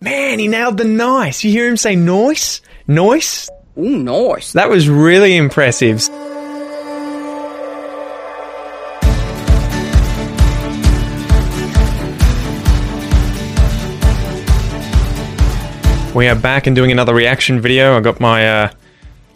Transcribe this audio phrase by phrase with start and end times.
[0.00, 1.42] Man, he nailed the nice.
[1.42, 2.60] You hear him say noise?
[2.86, 3.50] Noise?
[3.76, 4.52] Ooh, nice.
[4.52, 6.08] That was really impressive.
[16.14, 17.96] We are back and doing another reaction video.
[17.96, 18.70] I got my uh,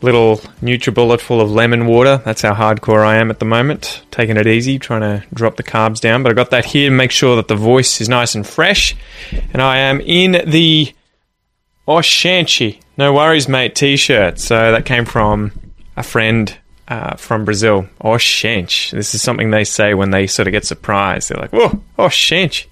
[0.02, 2.20] little NutriBullet full of lemon water.
[2.24, 4.02] That's how hardcore I am at the moment.
[4.10, 6.22] Taking it easy, trying to drop the carbs down.
[6.22, 8.96] But I got that here to make sure that the voice is nice and fresh.
[9.52, 10.92] And I am in the
[11.86, 12.80] Oxente.
[12.96, 14.38] No worries, mate t-shirt.
[14.38, 15.52] So that came from
[15.96, 16.56] a friend
[16.88, 17.86] uh, from Brazil.
[18.00, 18.90] Oxente.
[18.90, 21.28] This is something they say when they sort of get surprised.
[21.28, 22.66] They're like, whoa, Oxente.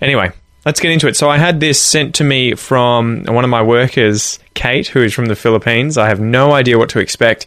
[0.00, 0.32] Anyway,
[0.66, 1.16] let's get into it.
[1.16, 5.14] So I had this sent to me from one of my workers, Kate, who is
[5.14, 5.96] from the Philippines.
[5.96, 7.46] I have no idea what to expect.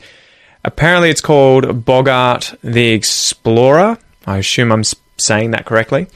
[0.63, 3.97] Apparently, it's called Bogart the Explorer.
[4.25, 4.83] I assume I'm
[5.17, 6.07] saying that correctly.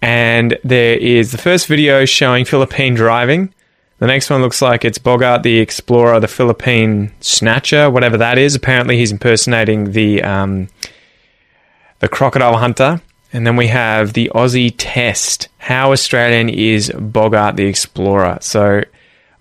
[0.00, 3.52] And there is the first video showing Philippine driving.
[3.98, 8.54] The next one looks like it's Bogart the Explorer, the Philippine Snatcher, whatever that is.
[8.54, 10.68] Apparently, he's impersonating the um,
[11.98, 13.00] the crocodile hunter.
[13.34, 15.48] And then we have the Aussie test.
[15.58, 18.38] How Australian is Bogart the Explorer?
[18.40, 18.84] So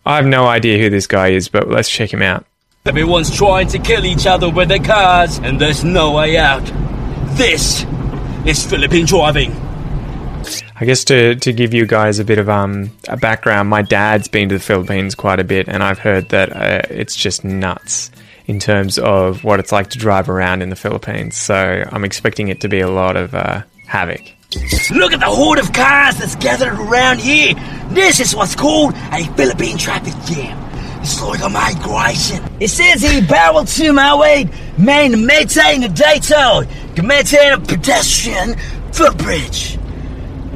[0.04, 2.44] I have no idea who this guy is, but let's check him out.
[2.88, 6.66] Everyone's trying to kill each other with their cars, and there's no way out.
[7.38, 7.86] This
[8.48, 9.52] is Philippine driving.
[10.76, 14.28] I guess to, to give you guys a bit of um, a background, my dad's
[14.28, 18.10] been to the Philippines quite a bit, and I've heard that uh, it's just nuts
[18.48, 21.38] in terms of what it's like to drive around in the Philippines.
[21.38, 23.62] So I'm expecting it to be a lot of uh,
[23.94, 24.26] havoc.
[24.90, 27.54] Look at the horde of cars that's gathered around here.
[27.92, 30.58] This is what's called a Philippine traffic jam.
[31.02, 32.44] It's like a migration.
[32.60, 36.68] It says here bawal tumawid main maintain the daytime,
[37.06, 38.58] maintain a pedestrian
[38.92, 39.78] footbridge.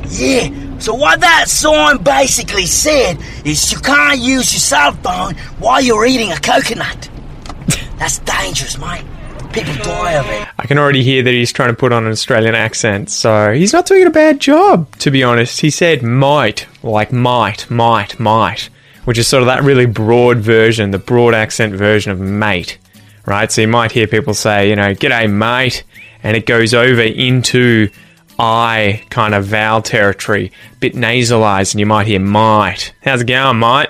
[0.09, 5.81] Yeah, so what that sign basically said is you can't use your cell phone while
[5.81, 7.07] you're eating a coconut.
[7.99, 9.05] That's dangerous, mate.
[9.53, 10.47] People die of it.
[10.59, 13.73] I can already hear that he's trying to put on an Australian accent, so he's
[13.73, 15.61] not doing a bad job, to be honest.
[15.61, 18.69] He said might, like might, might, might,
[19.05, 22.77] which is sort of that really broad version, the broad accent version of mate,
[23.25, 23.51] right?
[23.51, 25.83] So you might hear people say, you know, g'day, mate,
[26.23, 27.89] and it goes over into
[28.39, 32.93] I kind of vowel territory, bit nasalized, and you might hear might.
[33.01, 33.89] How's it going, mate?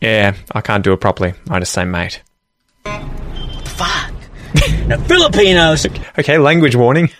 [0.00, 1.32] Yeah, I can't do it properly.
[1.48, 2.22] I just say mate.
[2.82, 3.00] What
[3.64, 4.15] the Fuck.
[4.86, 5.86] Now, Filipinos,
[6.18, 7.10] Okay, language warning.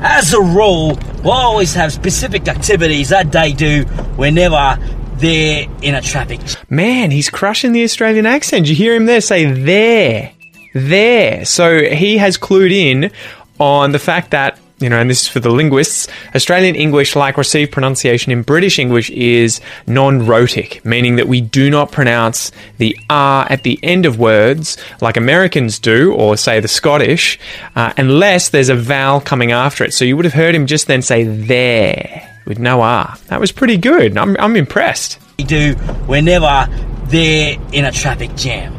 [0.00, 3.84] as a rule, will always have specific activities that they do
[4.16, 4.76] whenever
[5.16, 6.40] they're in a traffic.
[6.68, 8.66] Man, he's crushing the Australian accent.
[8.68, 10.32] You hear him there say there,
[10.74, 11.44] there.
[11.46, 13.10] So he has clued in
[13.58, 17.38] on the fact that, you know, and this is for the linguists, Australian English, like
[17.38, 22.96] received pronunciation in British English, is non rhotic, meaning that we do not pronounce the
[23.08, 27.38] R at the end of words like Americans do, or say the Scottish,
[27.76, 29.94] uh, unless there's a vowel coming after it.
[29.94, 33.16] So you would have heard him just then say there with no R.
[33.28, 34.18] That was pretty good.
[34.18, 35.18] I'm, I'm impressed.
[35.38, 35.74] They do
[36.06, 36.66] whenever
[37.06, 38.74] they're in a traffic jam.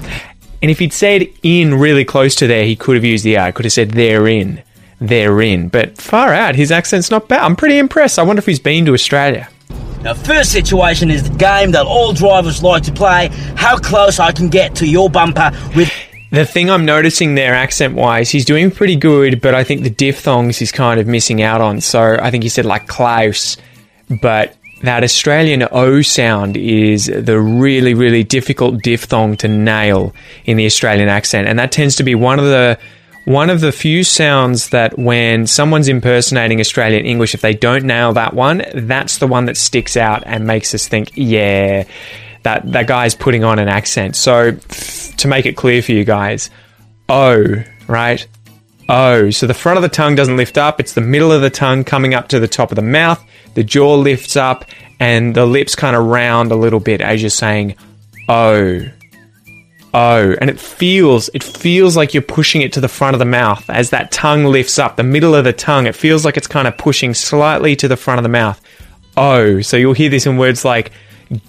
[0.62, 3.52] And if he'd said in really close to there, he could have used the R.
[3.52, 4.64] Could have said therein,
[5.00, 5.68] therein.
[5.70, 7.42] But far out, his accent's not bad.
[7.42, 8.20] I'm pretty impressed.
[8.20, 9.50] I wonder if he's been to Australia.
[10.02, 13.30] Now, first situation is the game that all drivers like to play.
[13.56, 15.92] How close I can get to your bumper with
[16.32, 19.90] The thing I'm noticing there, accent wise, he's doing pretty good, but I think the
[19.90, 21.82] diphthongs he's kind of missing out on.
[21.82, 23.58] So I think he said like Klaus,
[24.22, 30.14] but that Australian O sound is the really, really difficult diphthong to nail
[30.46, 31.48] in the Australian accent.
[31.48, 32.78] And that tends to be one of the
[33.26, 38.14] one of the few sounds that when someone's impersonating Australian English, if they don't nail
[38.14, 41.86] that one, that's the one that sticks out and makes us think, yeah,
[42.44, 44.16] that, that guy's putting on an accent.
[44.16, 46.52] So to make it clear for you guys,
[47.10, 48.26] O, right?
[48.88, 49.32] O.
[49.32, 51.84] So the front of the tongue doesn't lift up, it's the middle of the tongue
[51.84, 53.24] coming up to the top of the mouth,
[53.56, 54.66] the jaw lifts up,
[55.00, 57.76] and the lips kind of round a little bit as you're saying
[58.30, 58.82] O.
[59.96, 60.36] O.
[60.42, 63.68] And it feels it feels like you're pushing it to the front of the mouth
[63.70, 66.68] as that tongue lifts up, the middle of the tongue, it feels like it's kind
[66.68, 68.62] of pushing slightly to the front of the mouth.
[69.16, 69.62] O.
[69.62, 70.92] So you'll hear this in words like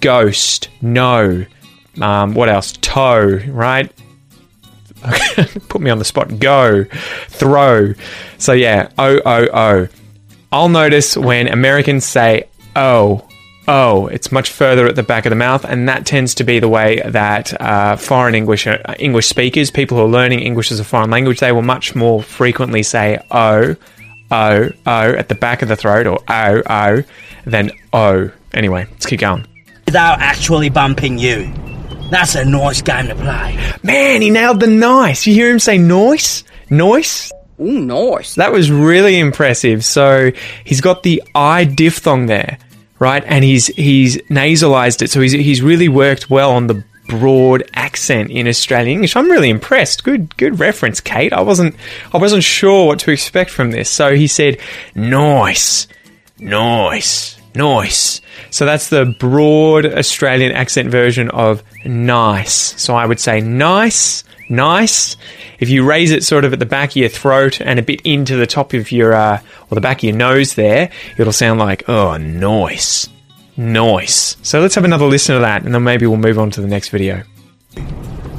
[0.01, 1.45] ghost, no,
[2.01, 2.73] um, what else?
[2.81, 3.93] Toe, right?
[5.69, 6.39] Put me on the spot.
[6.39, 6.85] Go,
[7.29, 7.95] throw.
[8.39, 9.89] So yeah, O O O.
[10.53, 13.26] I'll notice when Americans say oh,
[13.69, 16.59] oh, it's much further at the back of the mouth, and that tends to be
[16.59, 20.81] the way that uh, foreign English uh, English speakers, people who are learning English as
[20.81, 23.77] a foreign language, they will much more frequently say oh,
[24.31, 27.03] oh, oh at the back of the throat or oh, oh
[27.45, 28.31] than oh.
[28.55, 29.47] Anyway, let's keep going.
[29.87, 31.53] without actually bumping you.
[32.11, 33.59] That's a nice game to play.
[33.83, 35.27] Man, he nailed the nice.
[35.27, 36.45] You hear him say noise?
[36.71, 37.33] Noise?
[37.61, 38.35] Ooh, nice.
[38.35, 39.85] That was really impressive.
[39.85, 40.31] So
[40.65, 42.59] he's got the I diphthong there,
[42.99, 43.23] right?
[43.27, 45.11] And he's he's nasalized it.
[45.11, 49.17] So he's he's really worked well on the broad accent in Australian English.
[49.17, 50.05] I'm really impressed.
[50.05, 51.33] Good good reference, Kate.
[51.33, 51.77] I wasn't
[52.13, 53.91] I wasn't sure what to expect from this.
[53.91, 54.59] So he said
[54.95, 55.87] nice.
[56.39, 57.37] Nice.
[57.55, 58.21] Nice.
[58.51, 62.81] So that's the broad Australian accent version of nice.
[62.81, 65.17] So I would say nice, nice.
[65.59, 68.01] If you raise it sort of at the back of your throat and a bit
[68.03, 69.41] into the top of your, uh,
[69.71, 73.09] or the back of your nose there, it'll sound like, oh, nice.
[73.57, 74.37] Nice.
[74.43, 76.69] So let's have another listen to that and then maybe we'll move on to the
[76.69, 77.23] next video.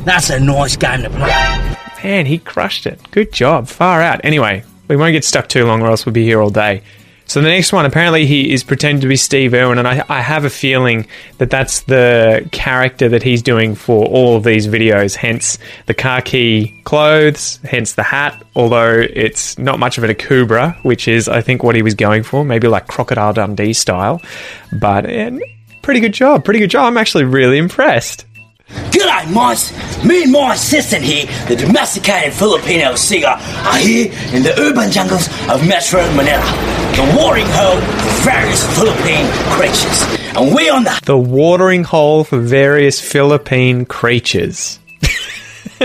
[0.06, 1.76] That's a nice game to play.
[2.04, 3.00] Man, he crushed it.
[3.12, 3.68] Good job.
[3.68, 4.22] Far out.
[4.24, 6.84] Anyway, we won't get stuck too long or else we'll be here all day.
[7.28, 10.22] So the next one, apparently he is pretending to be Steve Irwin, and I, I,
[10.22, 11.06] have a feeling
[11.40, 15.14] that that's the character that he's doing for all of these videos.
[15.14, 15.58] Hence
[15.88, 18.42] the khaki clothes, hence the hat.
[18.56, 22.24] Although it's not much of a Kubra, which is I think what he was going
[22.24, 24.22] for, maybe like Crocodile Dundee style.
[24.80, 25.38] But eh,
[25.82, 26.86] pretty good job, pretty good job.
[26.86, 28.26] I'm actually really impressed.
[28.70, 29.72] G'day, mice!
[30.04, 35.28] Me and my assistant here, the domesticated Filipino singer, are here in the urban jungles
[35.50, 36.44] of Metro Manila,
[36.96, 40.04] the watering hole for various Philippine creatures.
[40.36, 41.00] And we're on the...
[41.06, 44.80] The watering hole for various Philippine creatures.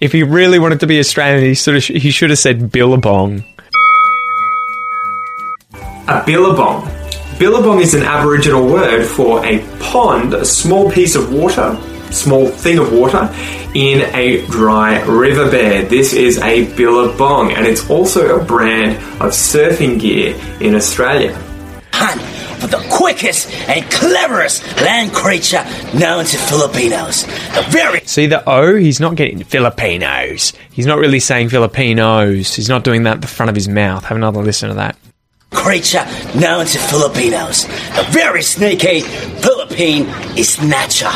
[0.00, 2.70] if he really wanted to be Australian, he, sort of sh- he should have said
[2.70, 3.44] billabong.
[6.08, 6.86] A billabong.
[7.38, 11.78] Billabong is an Aboriginal word for a pond, a small piece of water
[12.12, 13.32] small thing of water
[13.74, 15.90] in a dry riverbed.
[15.90, 21.34] This is a billabong and it's also a brand of surfing gear in Australia.
[21.92, 22.20] Hunt
[22.60, 25.64] for the quickest and cleverest land creature
[25.94, 27.24] known to Filipinos.
[27.24, 30.52] The very See the O, he's not getting Filipinos.
[30.72, 32.54] He's not really saying Filipinos.
[32.54, 34.04] He's not doing that at the front of his mouth.
[34.04, 34.96] Have another listen to that
[35.50, 36.04] creature
[36.34, 37.64] known to Filipinos.
[37.64, 40.06] The very sneaky Philippine
[40.42, 41.10] snatcher.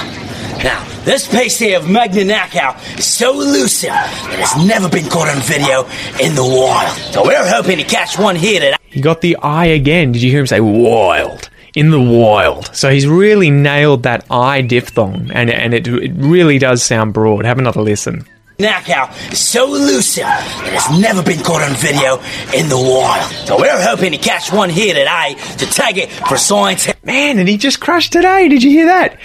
[0.62, 1.27] Now, this
[1.59, 5.85] here of Magnanakaw is so elusive that it's never been caught on video
[6.23, 6.97] in the wild.
[7.12, 8.77] So we're hoping to catch one here today.
[8.85, 10.12] He got the I again.
[10.12, 11.49] Did you hear him say wild?
[11.75, 12.75] In the wild.
[12.77, 17.47] So he's really nailed that I diphthong, and, and it, it really does sound broad.
[17.47, 18.27] Have another listen.
[18.61, 22.17] Nakau is so elusive that has never been caught on video
[22.55, 23.31] in the wild.
[23.47, 26.89] So we're hoping to catch one here today to tag it for science.
[27.03, 28.49] Man, and he just crushed today.
[28.49, 29.19] Did you hear that?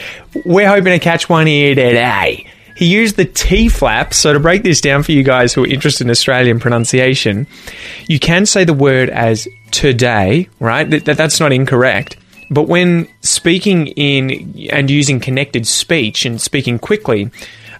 [0.45, 2.47] We're hoping to catch one here today.
[2.75, 4.13] He used the T flap.
[4.13, 7.47] So to break this down for you guys who are interested in Australian pronunciation,
[8.07, 10.89] you can say the word as today, right?
[10.89, 12.17] That, that's not incorrect.
[12.51, 17.31] But when speaking in and using connected speech and speaking quickly,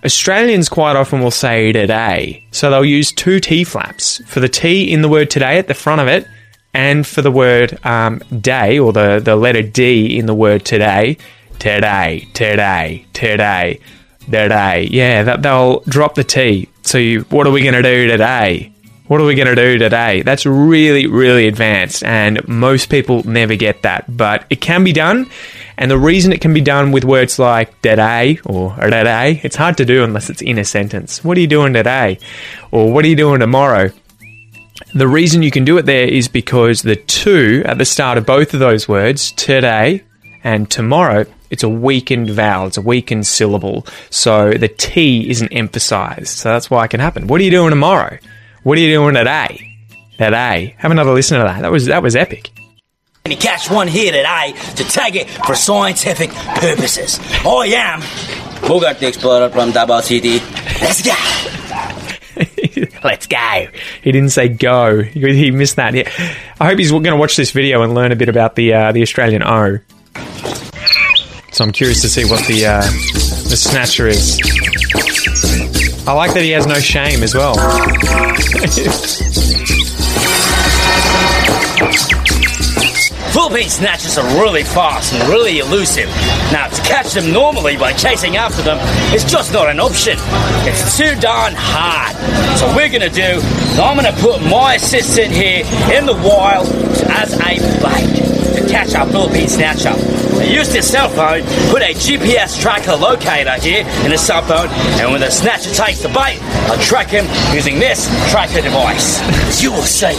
[0.05, 2.45] Australians quite often will say today.
[2.51, 5.73] So they'll use two T flaps for the T in the word today at the
[5.73, 6.27] front of it
[6.73, 11.17] and for the word um, day or the, the letter D in the word today.
[11.57, 13.79] Today, today, today,
[14.29, 14.87] today.
[14.91, 16.69] Yeah, that, they'll drop the T.
[16.83, 18.73] So you, what are we going to do today?
[19.07, 20.21] What are we going to do today?
[20.23, 25.29] That's really, really advanced, and most people never get that, but it can be done.
[25.77, 29.77] And the reason it can be done with words like today or today, it's hard
[29.77, 31.23] to do unless it's in a sentence.
[31.23, 32.19] What are you doing today?
[32.71, 33.89] Or what are you doing tomorrow?
[34.93, 38.25] The reason you can do it there is because the two at the start of
[38.25, 40.03] both of those words, today
[40.43, 43.85] and tomorrow, it's a weakened vowel, it's a weakened syllable.
[44.09, 46.27] So the T isn't emphasized.
[46.27, 47.27] So that's why it can happen.
[47.27, 48.17] What are you doing tomorrow?
[48.63, 49.77] What are you doing today?
[50.17, 50.75] Today.
[50.77, 51.61] Have another listen to that.
[51.61, 52.54] That was that was epic.
[53.25, 57.19] And you catch one here today to tag it for scientific purposes.
[57.43, 58.01] I am
[58.61, 60.37] Bogart the Explorer from Davao City.
[60.79, 61.15] Let's go.
[63.03, 63.67] Let's go.
[64.03, 65.01] He didn't say go.
[65.01, 65.95] He missed that.
[65.95, 68.91] I hope he's going to watch this video and learn a bit about the uh,
[68.91, 69.79] the Australian O.
[71.51, 72.81] So I'm curious to see what the uh,
[73.49, 74.39] the snatcher is.
[76.07, 77.55] I like that he has no shame as well.
[83.35, 86.07] Philippine snatchers are really fast and really elusive.
[86.53, 88.77] Now, to catch them normally by chasing after them
[89.13, 90.17] is just not an option.
[90.63, 92.15] It's too darn hard.
[92.57, 93.41] So we're gonna do
[93.77, 96.67] I'm gonna put my assistant here in the wild
[97.11, 98.64] as a bait.
[98.67, 99.93] Catch our Philippine snatcher.
[99.93, 104.69] I used his cell phone, put a GPS tracker locator here in his cell phone,
[104.99, 109.21] and when the snatcher takes the bait, I'll track him using this tracker device.
[109.47, 110.13] As you will see,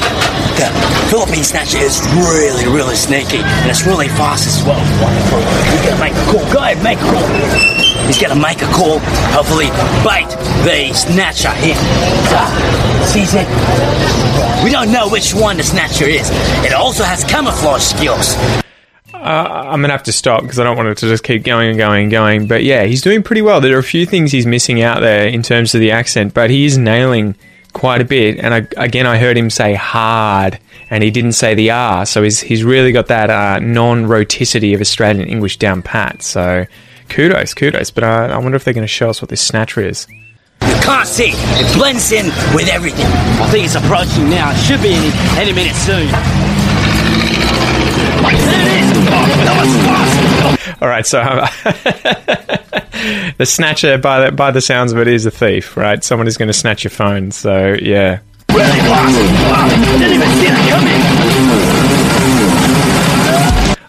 [0.58, 0.68] the
[1.10, 4.80] Philippine snatcher is really, really sneaky, and it's really fast as well.
[5.70, 6.52] He's gonna make a call.
[6.52, 7.86] Go ahead, make a call.
[8.06, 9.00] He's gonna make a call,
[9.34, 9.70] hopefully
[10.06, 10.30] bait
[10.62, 11.74] the snatcher here.
[12.30, 12.40] So,
[13.06, 13.46] sees it.
[14.62, 16.30] We don't know which one the snatcher is.
[16.64, 18.34] It also has camouflage skills.
[19.26, 21.78] I'm gonna have to stop because I don't want it to just keep going and
[21.78, 22.46] going and going.
[22.46, 23.60] But yeah, he's doing pretty well.
[23.60, 26.50] There are a few things he's missing out there in terms of the accent, but
[26.50, 27.34] he is nailing
[27.72, 28.38] quite a bit.
[28.38, 30.58] And I, again, I heard him say hard,
[30.90, 34.80] and he didn't say the R, so he's he's really got that uh, non-rhoticity of
[34.80, 36.22] Australian English down pat.
[36.22, 36.66] So
[37.08, 37.90] kudos, kudos.
[37.90, 40.06] But uh, I wonder if they're going to show us what this snatcher is.
[40.62, 41.32] You can't see.
[41.34, 43.06] It blends in with everything.
[43.06, 44.52] I think it's approaching now.
[44.52, 46.08] It should be any, any minute soon.
[50.96, 51.20] Right, so
[53.38, 56.02] the snatcher, by the, by the sounds of it, is a thief, right?
[56.02, 57.30] Someone is going to snatch your phone.
[57.30, 58.20] So yeah.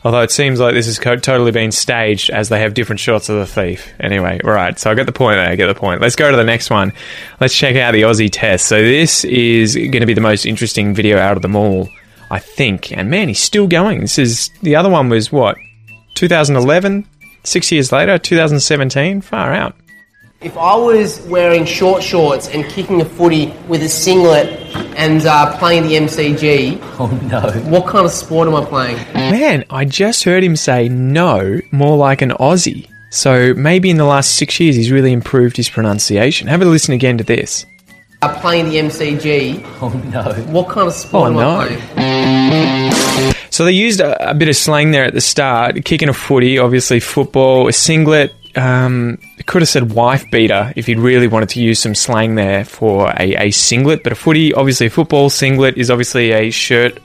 [0.03, 3.29] Although it seems like this has co- totally been staged as they have different shots
[3.29, 3.93] of the thief.
[3.99, 4.77] Anyway, right.
[4.79, 5.49] So I get the point there.
[5.49, 6.01] I get the point.
[6.01, 6.93] Let's go to the next one.
[7.41, 8.67] Let's check out the Aussie test.
[8.67, 11.89] So this is going to be the most interesting video out of them all,
[12.31, 12.91] I think.
[12.91, 13.99] And man, he's still going.
[13.99, 15.57] This is the other one was what
[16.17, 17.05] 2011.
[17.43, 19.21] Six years later, 2017.
[19.21, 19.75] Far out.
[20.41, 24.47] If I was wearing short shorts and kicking a footy with a singlet
[24.95, 27.41] and uh, playing the MCG, Oh no.
[27.71, 28.97] what kind of sport am I playing?
[29.13, 32.87] Man, I just heard him say no, more like an Aussie.
[33.09, 36.47] So maybe in the last six years he's really improved his pronunciation.
[36.49, 37.65] Have a listen again to this.
[38.21, 40.33] Uh, playing the MCG, Oh no.
[40.51, 41.49] what kind of sport Oh, am no.
[41.61, 43.33] I playing?
[43.57, 46.59] So they used a, a bit of slang there at the start, kicking a footy,
[46.59, 48.31] obviously football, a singlet.
[48.55, 52.65] Um, could have said wife beater if you'd really wanted to use some slang there
[52.65, 54.03] for a, a singlet.
[54.03, 56.99] But a footy, obviously a football singlet is obviously a shirt.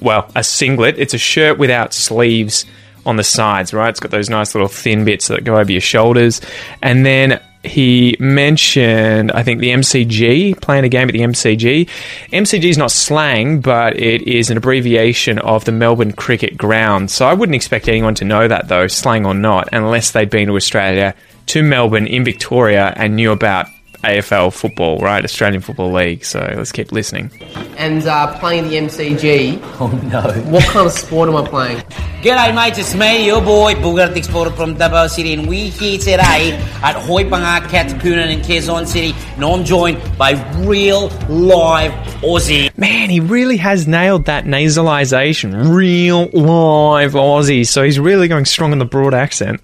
[0.00, 0.98] Well, a singlet.
[0.98, 2.64] It's a shirt without sleeves
[3.04, 3.90] on the sides, right?
[3.90, 6.40] It's got those nice little thin bits that go over your shoulders.
[6.80, 11.88] And then he mentioned, I think, the MCG, playing a game at the MCG.
[12.32, 17.10] MCG is not slang, but it is an abbreviation of the Melbourne Cricket Ground.
[17.10, 20.48] So I wouldn't expect anyone to know that, though, slang or not, unless they'd been
[20.48, 21.14] to Australia,
[21.46, 23.66] to Melbourne in Victoria, and knew about
[24.02, 25.22] AFL football, right?
[25.24, 26.24] Australian Football League.
[26.24, 27.30] So let's keep listening.
[27.76, 30.22] And uh, playing the MCG, Oh no.
[30.50, 31.78] what kind of sport am I playing?
[32.22, 36.52] G'day mates, it's me, your boy, Bogart Explorer from Davao City, and we're here today
[36.82, 41.92] at Hoi Panga, Katipunan and Quezon City, and I'm joined by real live
[42.22, 42.76] Aussie.
[42.76, 45.74] Man, he really has nailed that nasalization.
[45.74, 47.66] Real live Aussie.
[47.66, 49.62] So he's really going strong on the broad accent.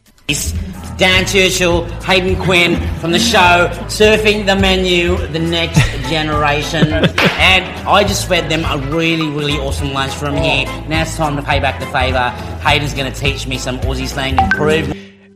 [0.97, 6.87] Dan Churchill, Hayden Quinn from the show, Surfing the Menu, The Next Generation.
[6.93, 10.65] and I just fed them a really, really awesome lunch from here.
[10.89, 12.31] Now it's time to pay back the favour.
[12.61, 14.95] Hayden's going to teach me some Aussie slang and prove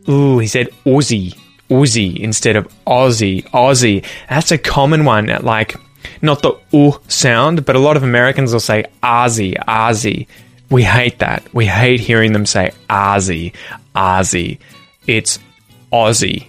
[0.09, 1.37] Ooh, he said Aussie.
[1.69, 3.45] Aussie instead of Aussie.
[3.51, 4.05] Aussie.
[4.29, 5.29] That's a common one.
[5.29, 5.77] At Like,
[6.23, 10.27] not the U sound, but a lot of Americans will say Aussie, Aussie.
[10.71, 11.53] We hate that.
[11.53, 13.53] We hate hearing them say Aussie,
[13.95, 14.59] Aussie.
[15.07, 15.39] It's
[15.93, 16.47] Aussie,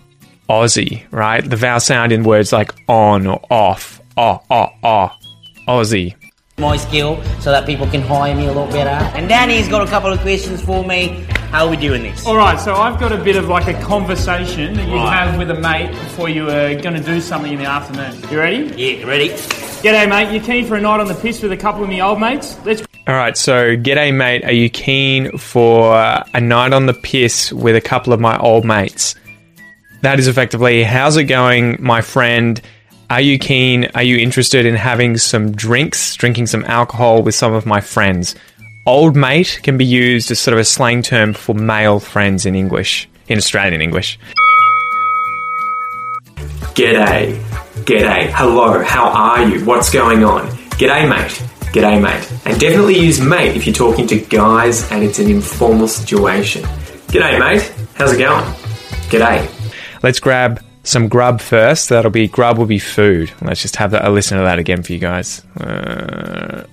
[0.49, 1.47] Aussie, right?
[1.47, 5.11] The vowel sound in words like on or off, oh, oh, oh,
[5.67, 6.15] Aussie.
[6.59, 8.89] my skill so that people can hire me a lot better.
[9.17, 11.25] And Danny's got a couple of questions for me.
[11.51, 12.25] How are we doing this?
[12.25, 15.11] All right, so I've got a bit of like a conversation that you Right.
[15.27, 18.21] have with a mate before you are going to do something in the afternoon.
[18.31, 18.57] You ready?
[18.77, 19.29] Yeah, ready?
[19.29, 20.31] G'day, mate.
[20.33, 22.55] You keen for a night on the piss with a couple of me old mates?
[22.63, 24.45] Let's All right, so g'day, mate.
[24.45, 25.95] Are you keen for
[26.33, 29.15] a night on the piss with a couple of my old mates?
[30.01, 32.59] That is effectively, how's it going, my friend?
[33.11, 33.85] Are you keen?
[33.93, 38.35] Are you interested in having some drinks, drinking some alcohol with some of my friends?
[38.87, 42.55] Old mate can be used as sort of a slang term for male friends in
[42.55, 44.17] English, in Australian English.
[46.73, 47.39] G'day.
[47.85, 48.31] G'day.
[48.33, 48.83] Hello.
[48.83, 49.63] How are you?
[49.65, 50.47] What's going on?
[50.79, 51.31] G'day, mate.
[51.73, 52.31] G'day, mate.
[52.45, 56.63] And definitely use mate if you're talking to guys and it's an informal situation.
[57.09, 57.71] G'day, mate.
[57.93, 58.45] How's it going?
[59.11, 59.60] G'day.
[60.03, 61.89] Let's grab some grub first.
[61.89, 63.31] That'll be grub will be food.
[63.41, 65.43] Let's just have a listen to that again for you guys.
[65.59, 66.65] Uh,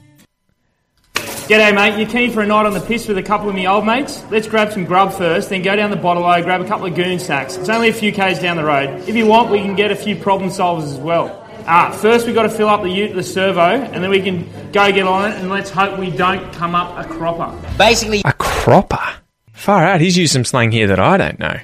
[1.49, 1.99] G'day, mate.
[1.99, 4.23] You keen for a night on the piss with a couple of me old mates?
[4.31, 6.95] Let's grab some grub first, then go down the bottle O, grab a couple of
[6.95, 7.57] goon sacks.
[7.57, 9.09] It's only a few k's down the road.
[9.09, 11.47] If you want, we can get a few problem solvers as well.
[11.67, 14.47] Ah, first we've got to fill up the ute, the servo, and then we can
[14.73, 17.55] go get on it, and let's hope we don't come up a cropper.
[17.79, 19.17] Basically, a cropper.
[19.55, 20.03] Far out.
[20.03, 21.59] He's used some slang here that I don't know.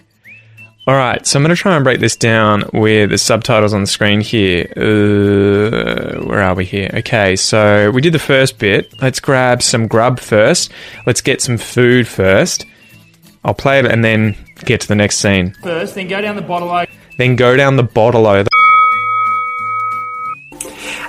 [0.87, 3.81] All right, so I'm going to try and break this down with the subtitles on
[3.81, 4.71] the screen here.
[4.77, 6.91] Uh, where are we here?
[6.93, 8.93] Okay, so we did the first bit.
[9.01, 10.71] Let's grab some grub first.
[11.07, 12.67] Let's get some food first.
[13.45, 14.37] I'll play it and then
[14.67, 15.55] get to the next scene.
[15.63, 16.85] First, then go down the bottle o.
[17.17, 18.45] Then go down the bottle o.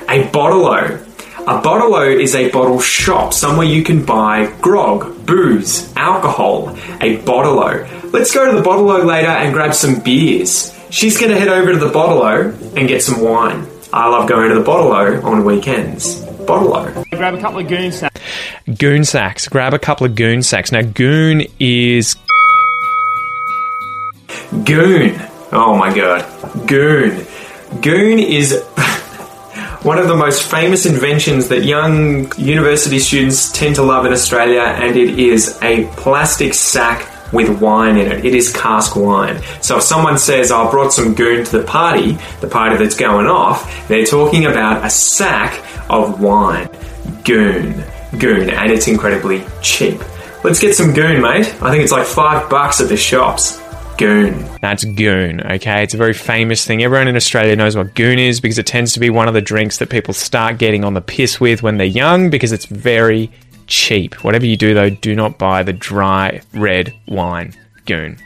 [0.08, 1.00] A bottle-o.
[1.48, 6.76] A bottle-o is a bottle shop, somewhere you can buy grog, booze, alcohol.
[7.02, 7.88] A bottle-o.
[8.12, 10.76] Let's go to the bottle-o later and grab some beers.
[10.90, 13.68] She's going to head over to the bottle-o and get some wine.
[13.94, 16.26] I love going to the bottle-o on weekends.
[16.48, 17.04] Bottle-o.
[17.12, 18.22] Grab a couple of goon sacks.
[18.80, 19.48] Goon sacks.
[19.48, 20.72] Grab a couple of goon sacks.
[20.72, 22.16] Now, goon is
[24.64, 25.16] Goon.
[25.52, 26.26] Oh my god.
[26.68, 27.26] Goon.
[27.82, 28.64] Goon is
[29.86, 34.62] one of the most famous inventions that young university students tend to love in Australia,
[34.62, 38.26] and it is a plastic sack with wine in it.
[38.26, 39.44] It is cask wine.
[39.62, 42.96] So if someone says, oh, I brought some goon to the party, the party that's
[42.96, 46.68] going off, they're talking about a sack of wine.
[47.24, 47.84] Goon.
[48.18, 48.50] Goon.
[48.50, 50.02] And it's incredibly cheap.
[50.44, 51.46] Let's get some goon, mate.
[51.62, 53.62] I think it's like five bucks at the shops.
[53.98, 54.46] Goon.
[54.62, 55.84] That's goon, okay?
[55.84, 56.84] It's a very famous thing.
[56.84, 59.42] Everyone in Australia knows what goon is because it tends to be one of the
[59.42, 63.32] drinks that people start getting on the piss with when they're young because it's very
[63.68, 64.24] cheap.
[64.24, 67.54] Whatever you do, though, do not buy the dry red wine.
[67.86, 68.18] Goon.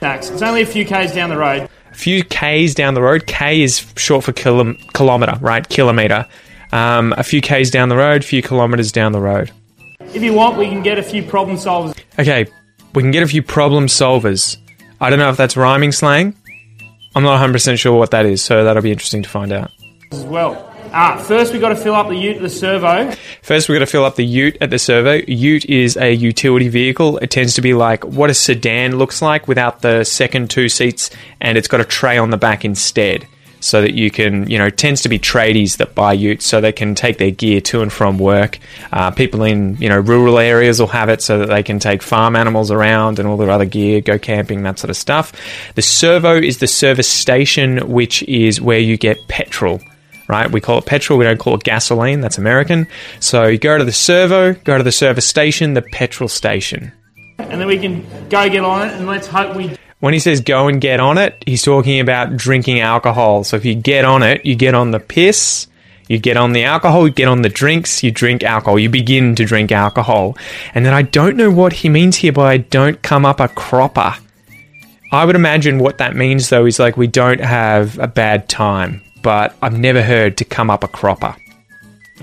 [0.00, 0.30] Sacks.
[0.30, 1.68] It's only a few k's down the road.
[1.92, 3.26] A few K's down the road.
[3.26, 5.68] K is short for kilo- kilometre, right?
[5.68, 6.26] Kilometre.
[6.72, 9.52] Um, a few K's down the road, a few kilometres down the road.
[10.14, 12.46] If you want, we can get a few problem solvers Okay,
[12.94, 14.56] we can get a few problem solvers.
[15.02, 16.34] I don't know if that's rhyming slang.
[17.16, 19.70] I'm not 100% sure what that is, so that'll be interesting to find out.
[20.12, 20.72] as well.
[20.92, 23.10] Ah, first we've got to fill up the ute at the servo.
[23.42, 25.14] First, we're going to fill up the ute at the servo.
[25.26, 27.18] Ute is a utility vehicle.
[27.18, 31.10] It tends to be like what a sedan looks like without the second two seats,
[31.40, 33.26] and it's got a tray on the back instead.
[33.62, 36.72] So that you can, you know, tends to be tradies that buy utes so they
[36.72, 38.58] can take their gear to and from work.
[38.92, 42.02] Uh, people in, you know, rural areas will have it so that they can take
[42.02, 45.32] farm animals around and all their other gear, go camping, that sort of stuff.
[45.76, 49.80] The servo is the service station, which is where you get petrol
[50.28, 50.50] right?
[50.50, 52.86] We call it petrol, we don't call it gasoline, that's American.
[53.20, 56.92] So you go to the servo, go to the service station, the petrol station.
[57.38, 60.40] And then we can go get on it and let's hope we When he says
[60.40, 63.44] go and get on it, he's talking about drinking alcohol.
[63.44, 65.68] So if you get on it, you get on the piss,
[66.08, 69.36] you get on the alcohol, you get on the drinks, you drink alcohol, you begin
[69.36, 70.36] to drink alcohol.
[70.74, 74.16] And then I don't know what he means here by don't come up a cropper.
[75.12, 79.02] I would imagine what that means though is like we don't have a bad time,
[79.22, 81.36] but I've never heard to come up a cropper.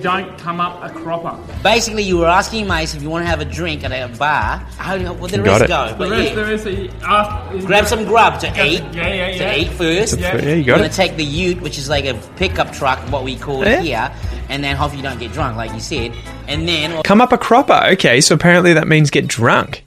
[0.01, 1.37] Don't come up a cropper.
[1.63, 4.57] Basically, you were asking mates if you want to have a drink at a bar.
[4.77, 5.67] How do you, well, the Got rest it.
[5.67, 5.87] go?
[5.89, 6.35] The But rest, yeah.
[6.35, 8.81] the rest, he asked, uh, Grab some grub to eat.
[8.93, 9.37] Yeah, yeah, yeah.
[9.53, 10.19] To eat first.
[10.19, 10.35] Yeah.
[10.35, 13.23] Yeah, you You're got gonna take the ute, which is like a pickup truck, what
[13.23, 13.79] we call Yeah.
[13.79, 14.11] it here,
[14.49, 16.13] and then hopefully you don't get drunk, like you said.
[16.47, 17.81] And then Come up a cropper.
[17.93, 19.83] Okay, so apparently that means get drunk.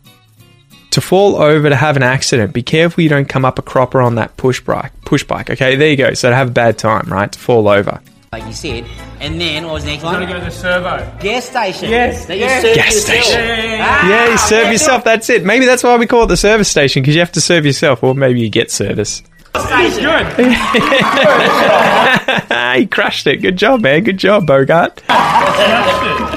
[0.92, 4.02] To fall over to have an accident, be careful you don't come up a cropper
[4.02, 4.92] on that push bike.
[5.06, 5.48] Push bike.
[5.48, 6.12] Okay, there you go.
[6.12, 7.32] So to have a bad time, right?
[7.32, 8.00] To fall over.
[8.32, 8.86] Like you said.
[9.20, 10.26] And then what was the next Gotta one?
[10.28, 11.18] go to the servo.
[11.20, 11.90] Gas station.
[11.90, 12.62] Yes, That yes.
[12.62, 13.22] you serve Gas yourself.
[13.24, 13.40] station.
[13.40, 13.86] Yeah, yeah, yeah.
[13.86, 15.04] Ah, Yeah, you serve that's yourself.
[15.04, 15.44] That's it.
[15.44, 18.02] Maybe that's why we call it the service station because you have to serve yourself,
[18.02, 19.22] or maybe you get service.
[19.76, 20.26] He's good.
[22.80, 23.42] You crushed it.
[23.42, 24.02] Good job, man.
[24.02, 25.02] Good job, Bogart.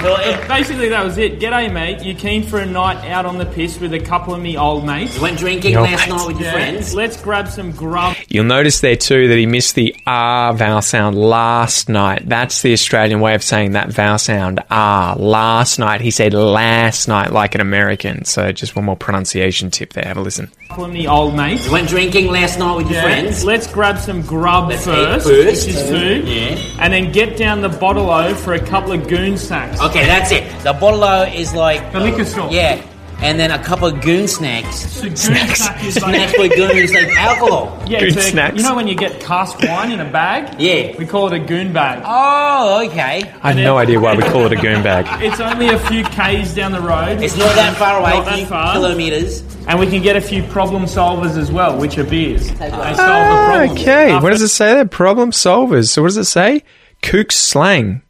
[0.05, 1.39] Basically, that was it.
[1.39, 2.01] G'day, mate.
[2.03, 4.85] You keen for a night out on the piss with a couple of me old
[4.85, 5.15] mates?
[5.15, 6.53] You went drinking Yo, last night with your Yeah.
[6.53, 6.93] friends.
[6.93, 8.15] Let's grab some grub.
[8.29, 12.23] You'll notice there too that he missed the R vowel sound last night.
[12.29, 15.15] That's the Australian way of saying that vowel sound R.
[15.15, 16.01] Last night.
[16.01, 18.25] He said last night like an American.
[18.25, 20.05] So just one more pronunciation tip there.
[20.05, 20.51] Have a listen.
[20.69, 21.65] couple of me old mates.
[21.65, 23.45] You went drinking last night with your friends.
[23.45, 25.67] Let's grab some grub Let's first, eat first.
[25.67, 26.57] which is food, Yeah.
[26.79, 29.79] and then get down the bottle o for a couple of goon sacks.
[29.79, 30.43] Okay, that's it.
[30.63, 31.03] The bottle
[31.33, 32.49] is like The liquor store.
[32.51, 32.81] yeah,
[33.21, 34.91] and then a couple of goon snacks.
[34.91, 35.59] So goon Snacks.
[35.63, 37.81] sack is Snacks like, for goon is like alcohol.
[37.87, 38.57] yeah, Goon it's a- snacks.
[38.57, 40.59] You know when you get cask wine in a bag?
[40.59, 40.95] Yeah.
[40.97, 42.03] We call it a goon bag.
[42.05, 43.23] Oh, okay.
[43.41, 45.05] I have no idea why we call it a goon bag.
[45.23, 47.21] It's only a few k's down the road.
[47.21, 48.73] It's not that far away, Not that far.
[48.73, 49.41] kilometers.
[49.67, 52.49] and we can get a few problem solvers as well, which are beers.
[52.59, 53.69] They solve the problem.
[53.77, 54.13] okay.
[54.19, 54.85] What does it say there?
[54.85, 55.87] Problem solvers.
[55.89, 56.63] So what does it say?
[57.01, 58.01] Kook slang.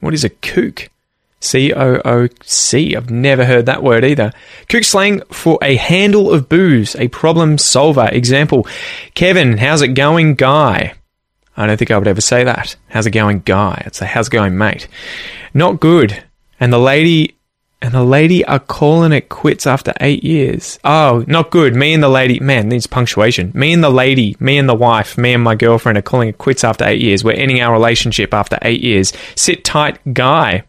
[0.00, 0.88] What is a kook?
[1.42, 2.96] C O O C.
[2.96, 4.32] I've never heard that word either.
[4.68, 8.08] Kook slang for a handle of booze, a problem solver.
[8.10, 8.66] Example
[9.14, 10.94] Kevin, how's it going, guy?
[11.56, 12.76] I don't think I would ever say that.
[12.88, 13.82] How's it going, guy?
[13.84, 14.88] I'd say, how's it going, mate?
[15.52, 16.24] Not good.
[16.58, 17.36] And the lady
[17.82, 20.78] and the lady are calling it quits after eight years.
[20.84, 21.74] Oh, not good.
[21.74, 23.50] Me and the lady, man, needs punctuation.
[23.54, 26.38] Me and the lady, me and the wife, me and my girlfriend are calling it
[26.38, 27.24] quits after eight years.
[27.24, 29.12] We're ending our relationship after eight years.
[29.34, 30.62] Sit tight, guy.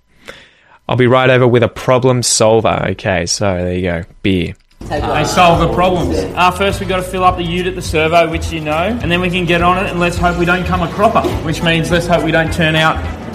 [0.93, 2.85] I'll be right over with a problem solver.
[2.91, 4.03] Okay, so there you go.
[4.21, 4.53] Beer.
[4.81, 6.19] They solve the problems.
[6.19, 8.71] Uh, first, we've got to fill up the ute at the servo, which you know,
[9.01, 11.27] and then we can get on it and let's hope we don't come a cropper,
[11.45, 12.93] which means let's hope we don't turn out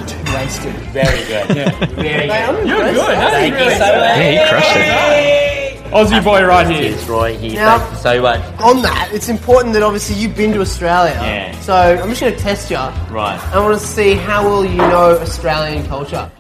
[0.09, 0.73] too wasted.
[0.93, 1.57] Very good.
[1.57, 1.71] Yeah.
[1.97, 2.69] Very good.
[2.69, 3.31] You're good, huh?
[3.31, 4.19] Thank you so much.
[4.19, 5.93] Yeah, he crushed it.
[5.93, 6.93] Aussie boy right here.
[6.93, 7.55] It's Roy here.
[7.55, 8.61] Now- Thank you so much.
[8.61, 11.15] On that, it's important that obviously you've been to Australia.
[11.15, 11.59] Yeah.
[11.63, 12.77] So I'm just going to test you.
[12.77, 13.41] Right.
[13.53, 16.31] I want to see how well you know Australian culture.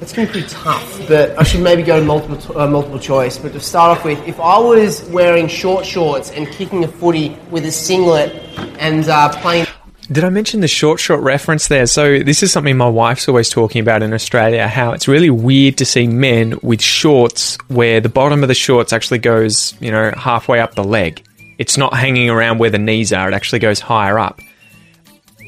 [0.00, 3.36] It's going to be tough, but I should maybe go multiple uh, multiple choice.
[3.36, 7.36] But to start off with, if I was wearing short shorts and kicking a footy
[7.50, 8.30] with a singlet
[8.78, 9.66] and uh, playing
[10.12, 11.86] Did I mention the short, short reference there?
[11.86, 15.78] So, this is something my wife's always talking about in Australia how it's really weird
[15.78, 20.12] to see men with shorts where the bottom of the shorts actually goes, you know,
[20.16, 21.24] halfway up the leg.
[21.58, 24.40] It's not hanging around where the knees are, it actually goes higher up.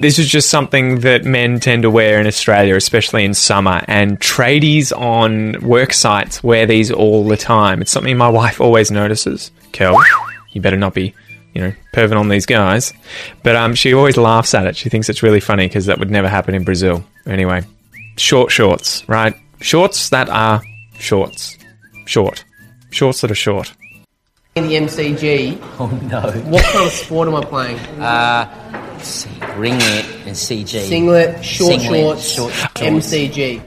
[0.01, 4.19] This is just something that men tend to wear in Australia, especially in summer, and
[4.19, 7.83] tradies on work sites wear these all the time.
[7.83, 9.51] It's something my wife always notices.
[9.73, 9.99] Kel,
[10.53, 11.15] you better not be,
[11.53, 12.95] you know, perving on these guys.
[13.43, 14.75] But um, she always laughs at it.
[14.75, 17.05] She thinks it's really funny because that would never happen in Brazil.
[17.27, 17.63] Anyway,
[18.17, 19.35] short shorts, right?
[19.61, 20.63] Shorts that are
[20.99, 21.59] shorts.
[22.07, 22.43] Short.
[22.91, 23.75] Shorts that are short.
[24.57, 26.23] In the MCG, Oh no.
[26.51, 27.77] what kind of sport am I playing?
[27.79, 28.80] See,
[29.57, 30.81] ringlet and CG.
[30.89, 32.81] Singlet, short Singlet, shorts, short shorts.
[32.81, 33.63] MCG.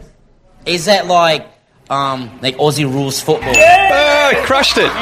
[0.65, 1.47] Is that like
[1.89, 3.53] um like Aussie rules football?
[3.55, 4.89] Oh, crushed it!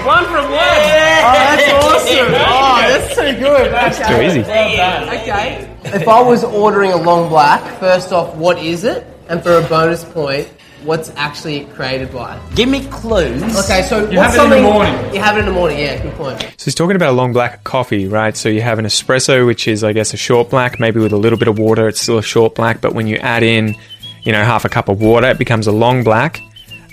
[0.00, 0.54] One from one.
[0.54, 2.32] Oh, that's awesome!
[2.32, 3.70] Oh, that's so good.
[3.72, 4.26] That's too Okay.
[4.28, 4.40] easy.
[4.40, 5.68] Okay.
[5.84, 9.04] If I was ordering a long black, first off, what is it?
[9.28, 10.48] And for a bonus point,
[10.84, 12.40] what's actually created by?
[12.54, 13.42] Give me clues.
[13.64, 15.14] Okay, so You what's have it in the morning.
[15.14, 15.78] You have it in the morning.
[15.78, 16.40] Yeah, good point.
[16.40, 18.36] So he's talking about a long black coffee, right?
[18.36, 21.16] So you have an espresso, which is, I guess, a short black, maybe with a
[21.16, 21.88] little bit of water.
[21.88, 23.74] It's still a short black, but when you add in,
[24.22, 26.40] you know, half a cup of water, it becomes a long black.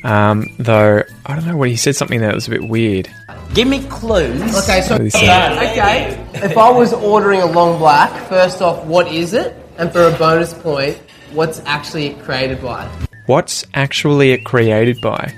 [0.04, 3.10] Um, though I don't know what he said something that was a bit weird.
[3.54, 4.40] Give me clues.
[4.64, 5.72] Okay, so What did he say?
[5.72, 9.56] okay, if I was ordering a long black, first off, what is it?
[9.78, 10.98] And for a bonus point,
[11.34, 12.90] what's actually created by?
[13.28, 15.34] What's actually it created by?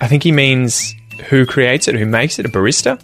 [0.00, 0.94] I think he means
[1.28, 3.00] who creates it, who makes it, a barista.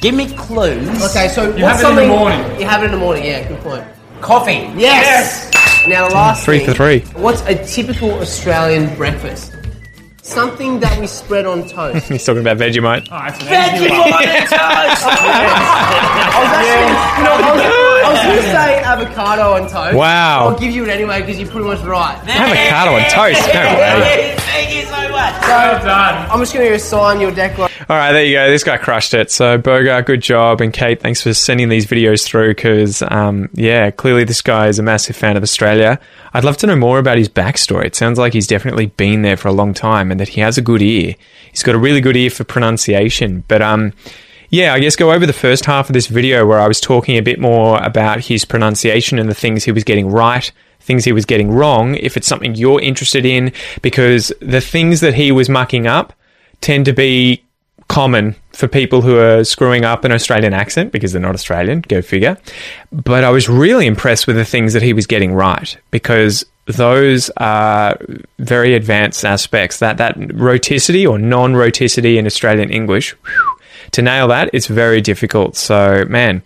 [0.00, 0.88] Give me clues.
[1.10, 2.60] Okay, so You have it in the morning.
[2.60, 3.24] You have it in the morning.
[3.24, 3.84] Yeah, good point.
[4.20, 4.70] Coffee.
[4.76, 5.50] Yes.
[5.86, 7.00] Now the last Three thing, for three.
[7.20, 9.52] What's a typical Australian breakfast?
[10.28, 12.06] Something that we spread on toast.
[12.12, 13.08] He's talking about Vegemite.
[13.10, 14.12] Oh, that's an Thank easy you one.
[14.12, 14.52] for the toast.
[15.08, 16.84] I was actually,
[17.16, 19.96] you know, I was, I was going to say avocado on toast.
[19.96, 20.48] Wow.
[20.48, 22.16] I'll give you it anyway because you're pretty much right.
[22.28, 23.40] Avocado on toast.
[23.54, 24.34] No way.
[24.52, 25.32] Thank you so much.
[25.42, 26.30] Well done.
[26.30, 27.67] I'm just going to assign your declaration.
[27.90, 28.50] All right, there you go.
[28.50, 29.30] This guy crushed it.
[29.30, 30.60] So, Bogart, good job.
[30.60, 34.78] And Kate, thanks for sending these videos through because, um, yeah, clearly this guy is
[34.78, 35.98] a massive fan of Australia.
[36.34, 37.86] I'd love to know more about his backstory.
[37.86, 40.58] It sounds like he's definitely been there for a long time and that he has
[40.58, 41.14] a good ear.
[41.50, 43.42] He's got a really good ear for pronunciation.
[43.48, 43.94] But, um,
[44.50, 47.16] yeah, I guess go over the first half of this video where I was talking
[47.16, 51.12] a bit more about his pronunciation and the things he was getting right, things he
[51.12, 55.48] was getting wrong, if it's something you're interested in, because the things that he was
[55.48, 56.12] mucking up
[56.60, 57.44] tend to be
[57.88, 62.02] common for people who are screwing up an Australian accent because they're not Australian, go
[62.02, 62.38] figure.
[62.92, 67.30] But I was really impressed with the things that he was getting right because those
[67.38, 67.96] are
[68.38, 69.78] very advanced aspects.
[69.78, 73.58] That that rhoticity or non-rhoticity in Australian English, whew,
[73.92, 75.56] to nail that, it's very difficult.
[75.56, 76.42] So, man,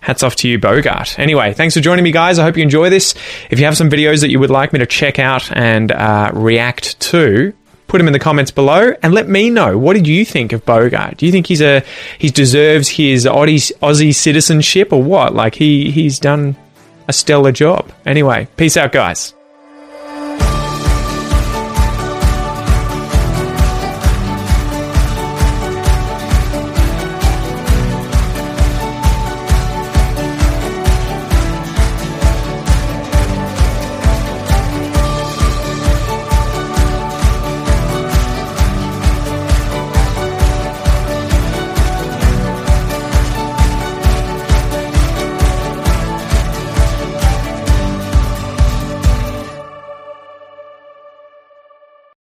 [0.00, 1.18] hats off to you, Bogart.
[1.18, 2.38] Anyway, thanks for joining me, guys.
[2.38, 3.14] I hope you enjoy this.
[3.50, 6.30] If you have some videos that you would like me to check out and uh,
[6.34, 7.52] react to,
[7.90, 10.64] put them in the comments below and let me know what did you think of
[10.64, 11.16] Bogart?
[11.16, 11.82] Do you think he's a
[12.18, 15.34] he deserves his Aussie, Aussie citizenship or what?
[15.34, 16.56] Like he he's done
[17.08, 17.90] a stellar job.
[18.06, 19.34] Anyway, peace out, guys.